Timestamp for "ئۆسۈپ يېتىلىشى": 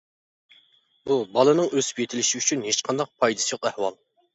1.75-2.43